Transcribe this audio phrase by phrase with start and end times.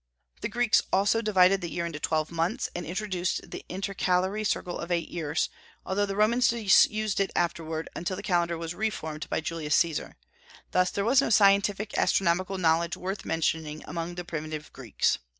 [0.41, 4.89] The Greeks also divided the year into twelve months, and introduced the intercalary circle of
[4.91, 5.47] eight years,
[5.85, 10.15] although the Romans disused it afterward, until the calendar was reformed by Julius Caesar.
[10.71, 15.19] Thus there was no scientific astronomical knowledge worth mentioning among the primitive Greeks.